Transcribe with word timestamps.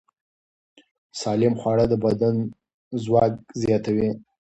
سالم 1.21 1.53
خواړه 1.59 1.85
د 1.89 1.93
بدن 2.05 2.35
ځواک 3.03 3.33
زیاتوي. 3.61 4.09